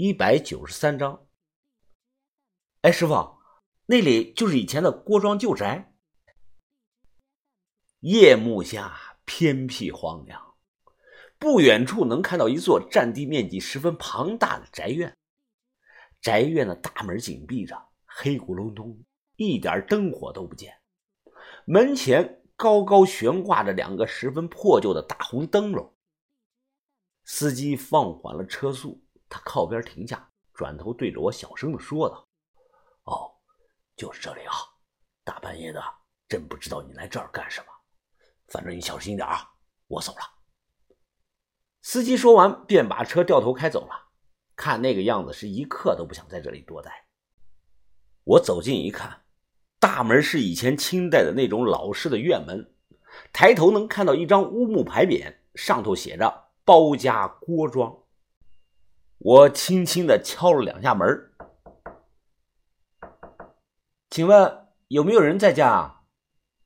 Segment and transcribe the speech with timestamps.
[0.00, 1.26] 一百九十三章。
[2.82, 3.36] 哎，师傅，
[3.86, 5.92] 那里就是以前的郭庄旧宅。
[7.98, 10.54] 夜幕下，偏僻荒凉，
[11.36, 15.18] 不远处能看到一座占地面积十分庞大的宅院。
[16.20, 19.04] 宅院的大门紧闭着，黑咕隆咚，
[19.34, 20.78] 一点灯火都不见。
[21.64, 25.92] 门前高高悬挂着两个十分破旧的大红灯笼。
[27.24, 32.26] 司机放缓了车速，他靠边停下，转头对着我小声的说道
[33.04, 33.30] ：“哦，
[33.96, 34.54] 就是这里啊！
[35.24, 35.82] 大半夜的，
[36.28, 37.66] 真不知道你来这儿干什么。
[38.48, 39.52] 反正你小心点啊，
[39.86, 40.20] 我走了。”
[41.82, 44.08] 司机说完，便把车掉头开走了。
[44.56, 47.06] 看那个样子，是一刻都不想在这里多待。
[48.24, 49.24] 我走近一看，
[49.78, 52.74] 大门是以前清代的那种老式的院门，
[53.32, 56.46] 抬头能看到一张乌木牌匾，上头写着。
[56.64, 57.96] 包家郭庄，
[59.18, 61.32] 我轻轻的敲了两下门，
[64.10, 65.70] 请问有没有人在家？
[65.70, 65.94] 啊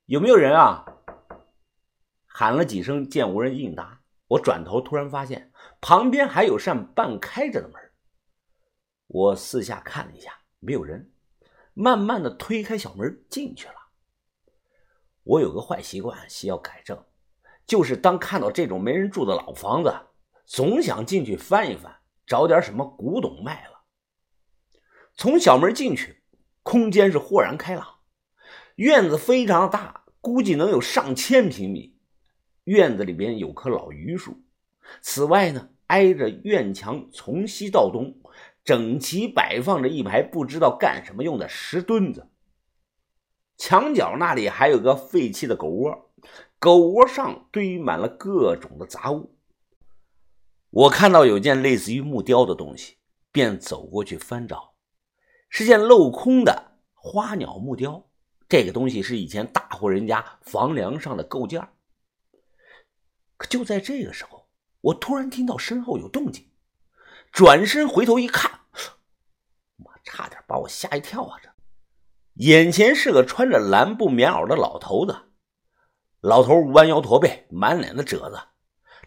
[0.06, 0.84] 有没有人啊？
[2.26, 7.80] 喊了几声，见无人应答，我转头突然发现旁边还有扇半开着的门。
[9.06, 11.10] 我四下看了一下，没有人，
[11.72, 13.74] 慢慢的推开小门进去了。
[15.22, 17.02] 我有个坏习惯，需要改正。
[17.64, 19.94] 就是当看到这种没人住的老房子，
[20.44, 23.82] 总想进去翻一翻，找点什么古董卖了。
[25.14, 26.22] 从小门进去，
[26.62, 27.86] 空间是豁然开朗，
[28.76, 31.98] 院子非常大，估计能有上千平米。
[32.64, 34.42] 院子里边有棵老榆树，
[35.00, 38.20] 此外呢，挨着院墙，从西到东，
[38.64, 42.28] 整齐摆放着一排不知道干什么用的石墩子。
[43.58, 46.10] 墙角那里还有个废弃的狗窝。
[46.60, 49.31] 狗窝上堆满了各种的杂物。
[50.72, 52.96] 我看到有件类似于木雕的东西，
[53.30, 54.72] 便走过去翻找，
[55.50, 58.08] 是件镂空的花鸟木雕。
[58.48, 61.60] 这个东西是以前大户人家房梁上的构件。
[63.36, 64.48] 可就在这个时候，
[64.80, 66.50] 我突然听到身后有动静，
[67.32, 68.50] 转身回头一看，
[69.76, 71.38] 妈，差点把我吓一跳啊！
[71.42, 71.50] 这
[72.36, 75.14] 眼前是个穿着蓝布棉袄的老头子。
[76.22, 78.40] 老头弯腰驼背，满脸的褶子。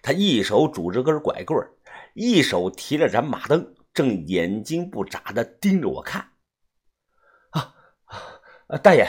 [0.01, 1.67] 他一手拄着根拐棍
[2.13, 6.31] 一手提着盏马灯，正眼睛不眨的盯着我看。
[7.51, 7.75] 啊
[8.67, 8.78] 啊！
[8.78, 9.07] 大爷，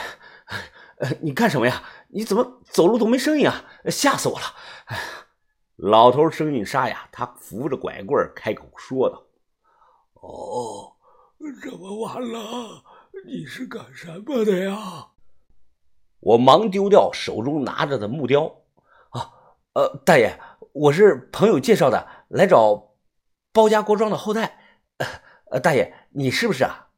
[1.21, 1.83] 你干什么呀？
[2.09, 3.65] 你怎么走路都没声音啊？
[3.85, 4.45] 吓死我了！
[5.75, 9.23] 老头声音沙哑，他扶着拐棍开口说道
[10.15, 10.95] ：“哦，
[11.61, 12.83] 这么晚了，
[13.25, 15.09] 你是干什么的呀？”
[16.19, 18.45] 我忙丢掉手中拿着的木雕，
[19.09, 19.31] 啊，
[19.73, 20.39] 呃，大爷，
[20.79, 22.95] 我是朋友介绍的，来找
[23.51, 24.59] 包家郭庄的后代。
[25.49, 26.89] 呃，大爷，你是不是啊？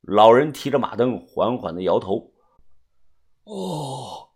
[0.00, 2.32] 老人提着马灯，缓缓的摇头。
[3.44, 4.30] 哦，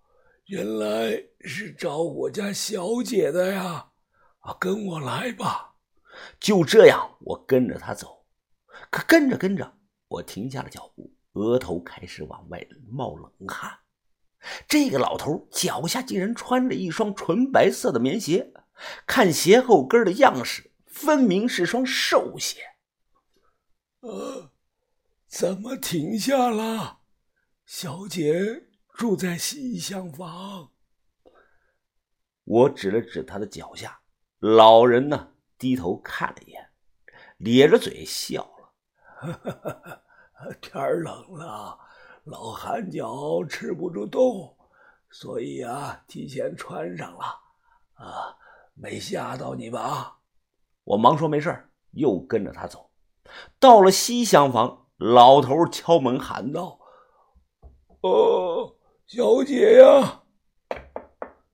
[0.47, 3.91] 原来是找我家小姐的呀！
[4.38, 5.75] 啊，跟我来吧。
[6.38, 8.25] 就这样，我跟着他走。
[8.91, 9.72] 可跟着跟着，
[10.06, 13.72] 我停下了脚步，额头开始往外冒冷汗。
[14.69, 18.53] 这个老头脚下竟然穿着一双纯白色的棉鞋，
[19.06, 22.60] 看鞋后跟的样式，分明是双瘦鞋。
[24.00, 24.50] 呃，
[25.26, 27.00] 怎么停下了？
[27.64, 30.72] 小姐住在西厢房。
[32.44, 34.00] 我指了指他的脚下，
[34.38, 36.70] 老人呢低头看了一眼，
[37.38, 38.42] 咧着嘴笑
[39.22, 40.04] 了。
[40.60, 41.80] 天冷了。
[42.24, 44.56] 老寒脚吃不住冻，
[45.10, 47.24] 所以啊，提前穿上了。
[47.94, 48.36] 啊，
[48.74, 50.18] 没吓到你吧？
[50.84, 52.90] 我忙说没事又跟着他走。
[53.58, 56.78] 到了西厢房，老头敲门喊道
[58.02, 58.76] ：“哦，
[59.06, 60.22] 小姐呀，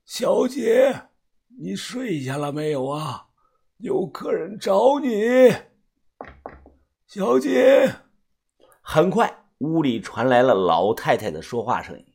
[0.03, 1.09] 小姐，
[1.59, 3.27] 你睡下了没有啊？
[3.77, 5.53] 有客人找你。”
[7.07, 7.95] 小姐，
[8.81, 9.45] 很快。
[9.59, 12.13] 屋里传来了老太太的说话声音，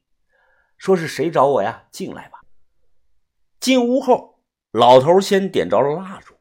[0.77, 1.87] 说是谁找我呀？
[1.93, 2.41] 进来吧。
[3.61, 4.36] 进屋后，
[4.77, 6.35] 老头先点着了蜡烛，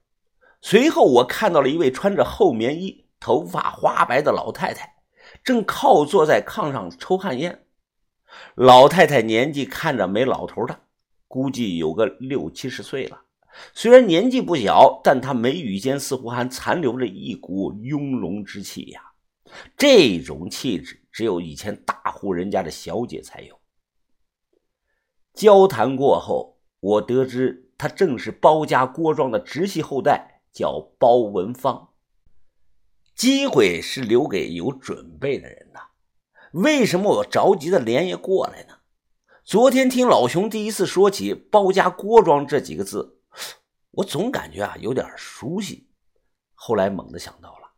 [0.60, 4.96] 随后我看到了一位穿着厚棉衣、头发花白的老太太，
[5.42, 7.66] 正靠坐在炕上抽旱烟。
[8.56, 10.82] 老太太年纪看着没老头大，
[11.30, 13.22] 估计有个六七十岁了。
[13.74, 19.02] 虽然年纪不小，但她眉宇间似乎还残留着一股雍容之气呀。
[19.78, 23.58] 这种气质只有以前大户人家的小姐才有。
[25.34, 31.90] 交谈过后，我得知他正是包家郭庄的直系后代，叫包文芳。
[33.16, 35.80] 机会是留给有准备的人的。
[36.52, 38.76] 为什么我着急的连夜过来呢？
[39.44, 43.20] 昨天听老熊第一次说起“包家郭庄”这几个字，
[43.92, 45.90] 我总感觉啊有点熟悉。
[46.54, 47.74] 后来猛地想到了，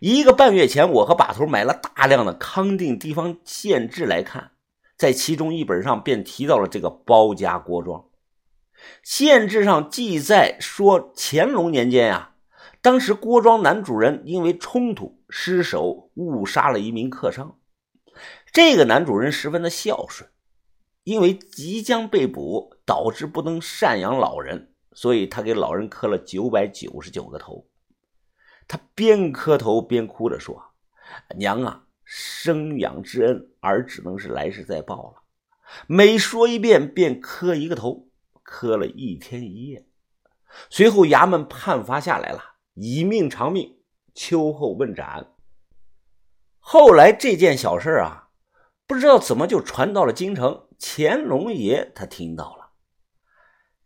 [0.00, 4.52] 一个半月前，我和把头买了大量的康定地方县志来看，
[4.96, 8.08] 在其中一本上便提到了这个包家郭庄。
[9.02, 12.34] 县志上记载说，乾隆年间呀，
[12.80, 17.58] 当时郭庄男主人因为冲突失手误杀了一名客商。
[18.52, 20.28] 这个男主人十分的孝顺，
[21.04, 27.66] 因为即将被捕，导致不能赡养老人，所以他给老人磕了九百九十九个头。
[28.68, 30.62] 他边磕头边哭着说
[31.36, 35.22] ：“娘啊，生养之恩，儿只能是来世再报了。”
[35.88, 38.08] 每说一遍，便磕一个头。
[38.42, 39.86] 磕了一天一夜，
[40.68, 43.78] 随后衙门判罚下来了，以命偿命，
[44.14, 45.34] 秋后问斩。
[46.58, 48.28] 后来这件小事啊，
[48.86, 52.70] 不知道怎么就传到了京城，乾隆爷他听到了，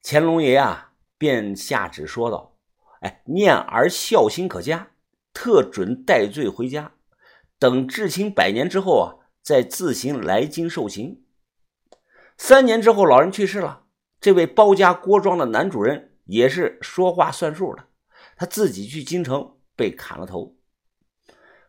[0.03, 2.56] 乾隆爷啊，便下旨说道
[3.00, 4.91] ：“哎，念儿孝心可嘉，
[5.32, 6.93] 特准戴罪回家，
[7.58, 11.23] 等至亲百年之后啊，再自行来京受刑。”
[12.37, 13.86] 三年之后，老人去世了。
[14.21, 17.85] 这位包家郭庄的男主人也是说话算数的，
[18.37, 20.57] 他自己去京城被砍了头。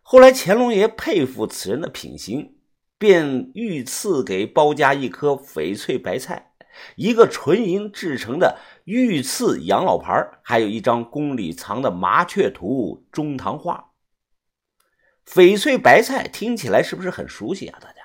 [0.02, 2.56] 后来乾隆爷佩服此人的品行，
[2.98, 6.54] 便御赐给包家一颗翡翠白菜，
[6.96, 13.92] 一个纯银制成的御赐养老牌，还有一张宫里藏的麻雀图中堂画。
[15.26, 17.78] 翡翠白菜听起来是不是很熟悉啊？
[17.82, 18.02] 大家，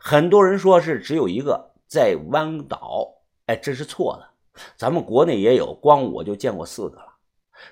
[0.00, 3.13] 很多人说是只有一个在湾岛。
[3.46, 4.62] 哎，这是错的。
[4.76, 7.16] 咱们国内也有，光我就见过四个了。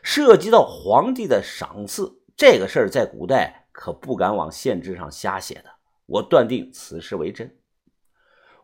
[0.03, 5.65] 涉及到皇帝的赏赐这个事儿，在古代可不敢往县志上瞎写的。
[6.07, 7.57] 我断定此事为真，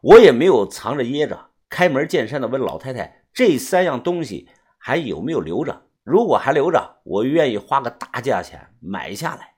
[0.01, 5.83] 我也没有藏着掖着，开门见山的问老太太：这三样东西还有没有留着？
[6.03, 9.55] 如果还留着，我愿意花个大价钱买下来。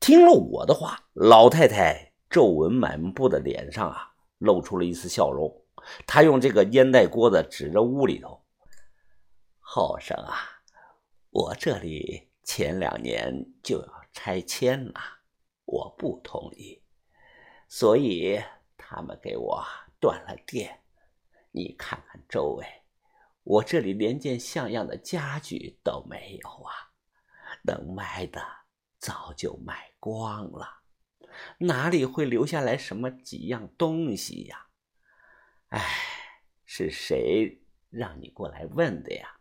[0.00, 5.54] 听了我的话，老太太皱纹满布的脸上啊，露出了一丝笑容。
[6.06, 8.44] 他用这个烟袋锅子指着屋里头，
[9.58, 10.36] 后生啊，
[11.30, 15.00] 我这里前两年就要拆迁了，
[15.64, 16.82] 我不同意，
[17.68, 18.40] 所以
[18.76, 19.64] 他们给我
[20.00, 20.82] 断了电。
[21.50, 22.66] 你看看周围，
[23.42, 26.72] 我这里连件像样的家具都没有啊，
[27.62, 28.40] 能卖的
[28.98, 30.82] 早就卖光了，
[31.58, 34.67] 哪里会留下来什么几样东西呀？
[35.68, 35.84] 哎，
[36.64, 37.60] 是谁
[37.90, 39.36] 让你过来问的呀？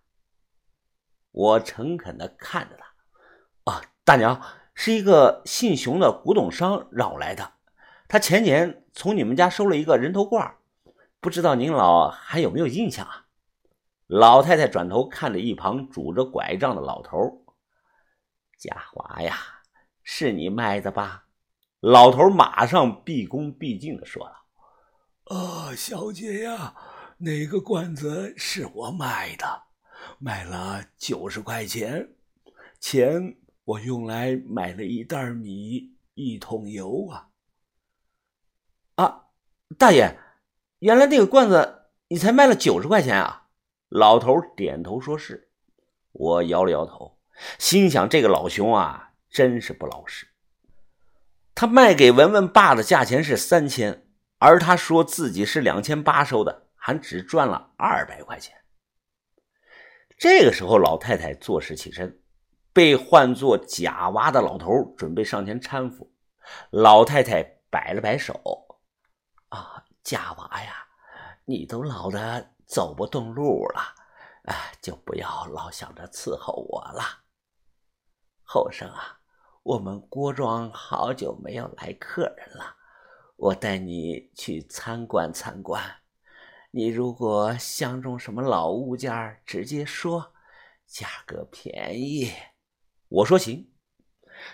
[1.32, 3.72] 我诚恳的看着他。
[3.72, 4.42] 啊，大娘，
[4.74, 7.54] 是一个姓熊的古董商让我来的。
[8.08, 10.56] 他前年从你们家收了一个人头罐，
[11.20, 13.28] 不知道您老还有没有印象啊？
[14.08, 17.46] 老太太转头看着一旁拄着拐杖的老头。
[18.58, 19.38] 家华呀，
[20.04, 21.28] 是你卖的吧？
[21.80, 24.47] 老头马上毕恭毕敬的说道。
[25.30, 26.74] 啊，小姐呀，
[27.18, 29.64] 那个罐子是我卖的，
[30.20, 32.16] 卖了九十块钱，
[32.80, 33.36] 钱
[33.66, 37.28] 我用来买了一袋米、一桶油啊。
[38.96, 39.26] 啊，
[39.78, 40.18] 大爷，
[40.80, 43.50] 原来那个罐子你才卖了九十块钱啊？
[43.90, 45.50] 老头点头说是。
[46.14, 47.20] 我摇了摇头，
[47.60, 50.26] 心想这个老熊啊，真是不老实。
[51.54, 54.07] 他卖给文文爸的价钱是三千。
[54.40, 58.56] 而他说自己是两千八收的，还只赚了二百块钱。
[60.16, 62.22] 这个时候，老太太坐势起身，
[62.72, 66.14] 被唤作假娃的老头准备上前搀扶。
[66.70, 68.34] 老太太摆了摆手
[69.50, 70.88] ：“啊，假娃呀，
[71.46, 73.82] 你都老的走不动路了，
[74.44, 77.04] 啊，就不要老想着伺候我了。
[78.44, 79.20] 后生啊，
[79.64, 82.76] 我们郭庄好久没有来客人了。”
[83.38, 85.84] 我带你去参观参观，
[86.72, 90.34] 你如果相中什么老物件，直接说，
[90.88, 92.34] 价格便宜。
[93.10, 93.72] 我说行，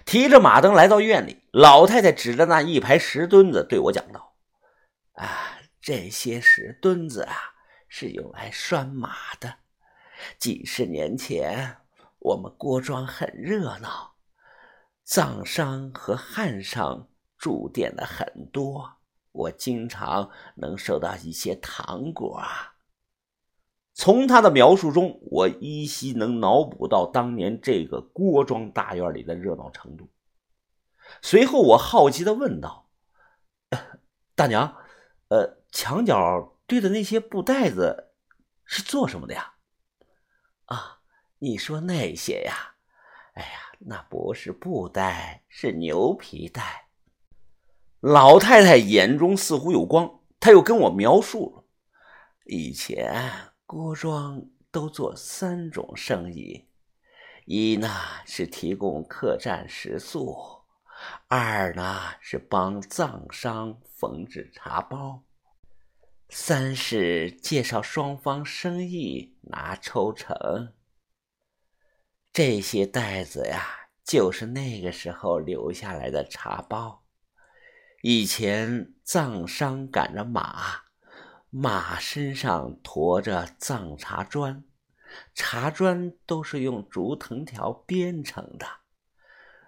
[0.06, 4.36] 提着马灯来到院里，老太太指着那一排石墩子对我讲道
[5.16, 7.36] ：“啊，这些石墩子啊，
[7.88, 9.60] 是用来拴马的。
[10.38, 11.78] 几十年前，
[12.20, 14.18] 我们郭庄很热闹，
[15.06, 17.08] 藏商和汉商。”
[17.44, 18.90] 住店的很多，
[19.34, 22.42] 我经常能收到一些糖果。
[23.94, 30.10] 从他的描述中，我依稀能脑补到当年这个郭庄大院里的热闹程度。
[31.22, 32.90] 随后，我好奇的问道
[34.36, 34.78] ：“大娘，
[35.28, 38.14] 呃，墙角堆的那些布袋子
[38.64, 39.56] 是做什么的呀
[40.68, 41.02] ？”“啊，
[41.40, 42.76] 你说那些呀？
[43.34, 46.80] 哎呀，那不是布袋，是牛皮袋。”
[48.04, 51.64] 老太太眼中似乎有光，她又跟我描述了
[52.44, 53.32] 以前。
[53.66, 56.68] 郭庄都做三种生意，
[57.46, 57.90] 一呢
[58.26, 60.36] 是提供客栈食宿，
[61.30, 65.24] 二呢是帮藏商缝制茶包，
[66.28, 70.74] 三是介绍双方生意拿抽成。
[72.34, 73.66] 这些袋子呀，
[74.04, 77.03] 就是那个时候留下来的茶包。
[78.06, 80.82] 以前藏商赶着马。
[81.50, 84.66] 马身上驮着藏茶砖，
[85.34, 88.68] 茶砖都是用竹藤条编成的。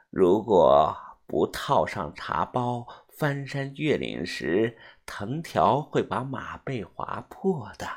[0.09, 0.93] 如果
[1.25, 7.87] 不套上茶包，翻山越岭时，藤条会把马背划破的。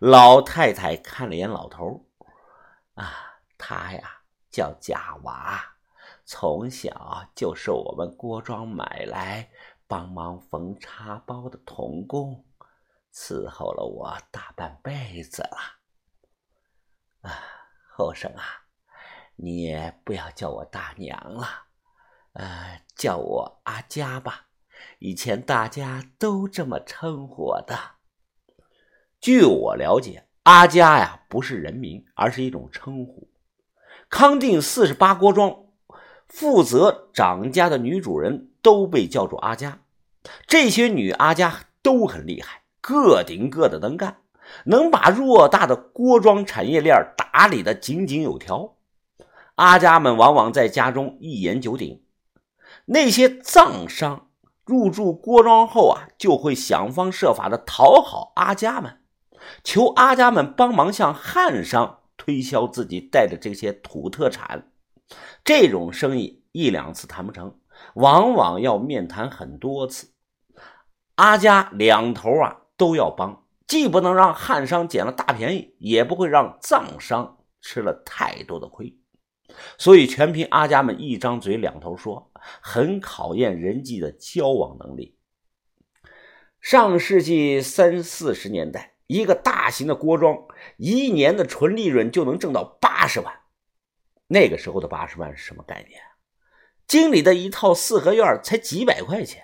[0.00, 2.06] 老太太看了眼老头，
[2.92, 4.20] 啊，他呀
[4.50, 5.76] 叫贾娃，
[6.32, 9.50] 从小就是我们郭庄买来
[9.88, 12.44] 帮忙缝插包的童工。
[13.12, 15.58] 伺候了我大半辈子了，
[17.22, 17.34] 啊，
[17.96, 18.44] 后生啊，
[19.34, 21.48] 你也不要叫我大娘了，
[22.34, 24.46] 呃，叫我阿佳吧。
[25.00, 27.76] 以前大家都这么称呼我的。
[29.20, 33.28] 据我了解，阿佳呀不是人名，而是一种称呼。
[34.08, 35.66] 康定四十八郭庄
[36.30, 39.80] 负责掌家的女主人都被叫做阿佳，
[40.46, 42.62] 这些女阿佳都很厉害。
[42.80, 44.18] 个顶个的能干，
[44.64, 48.76] 能把偌大的郭庄产业链打理的井井有条。
[49.56, 52.02] 阿家们往往在家中一言九鼎。
[52.86, 54.30] 那些藏商
[54.64, 59.00] 入住郭庄后啊，就会想方设法的讨好阿家们，
[59.62, 64.69] 求阿家们帮忙向汉商推销自己带的这些土特产。
[65.44, 67.58] 这种生意一两次谈不成，
[67.94, 70.12] 往往要面谈很多次。
[71.16, 72.56] 阿家两头啊。
[72.80, 78.96] 都要帮，既不能让汉商捡了大便宜，也不会让藏商吃了太多的亏，
[79.76, 85.18] 所以全凭阿家们一张嘴两头说，很考验人际的交往能力。
[86.62, 90.38] 上世纪三四十年代，一个大型的锅庄
[90.78, 93.39] 一年的纯利润就能挣到八十万。
[94.32, 96.00] 那个时候的八十万是什么概念？
[96.86, 99.42] 经理的一套四合院才几百块钱。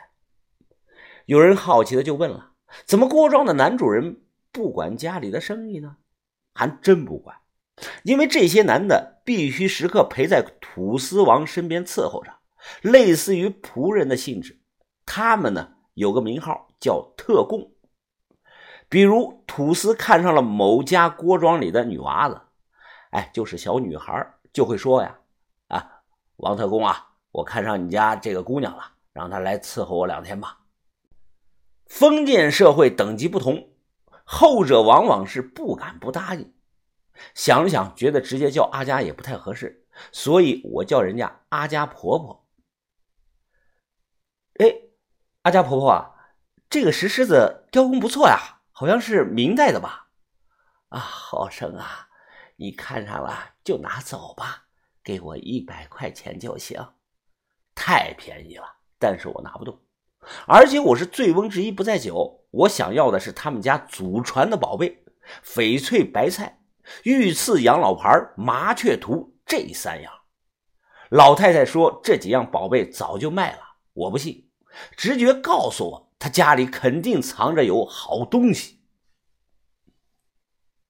[1.25, 2.53] 有人好奇的就问了。
[2.85, 5.97] 怎么郭庄的男主人不管家里的生意呢？
[6.55, 7.37] 还真不管，
[8.05, 12.33] 因为这些男的必须时刻陪在土司王身边伺候着，
[12.83, 14.61] 类似于仆人的性质。
[15.05, 17.73] 他们呢有个名号叫特供。
[18.89, 22.41] 比如土司看上了某家郭庄里的女娃子，
[23.11, 25.19] 哎，就是小女孩，就会说呀
[25.69, 26.01] ：“啊，
[26.37, 30.61] 王特工啊，我看上你家这个姑娘了，让她来伺候我两天吧。”
[31.85, 33.69] 封建社会等级不同，
[34.25, 36.55] 后者往往是不敢不答应。
[37.35, 42.47] 想了想，觉得直接叫阿佳也不太合适，所以我叫人家阿佳婆婆。
[44.55, 44.75] 哎，
[45.43, 46.15] 阿佳婆婆啊，
[46.71, 50.09] 这个石狮子雕工不错呀，好像是明代的吧？
[50.89, 52.09] 啊，好生啊，
[52.57, 54.67] 你看上了就拿走吧，
[55.03, 56.81] 给我一百块钱就行。
[57.75, 58.65] 太便宜了，
[58.97, 59.77] 但是我拿不动。
[60.47, 65.05] 而且我是醉翁之意不在酒，我想要的是他们家祖传的宝贝——
[65.45, 66.61] 翡翠白菜、
[67.03, 70.13] 御赐养老牌、麻雀图这三样。
[71.11, 73.63] 老太太说这几样宝贝早就卖了，
[73.95, 74.49] 我不信，
[74.97, 78.76] 直觉告诉我她家里肯定藏着有好东西。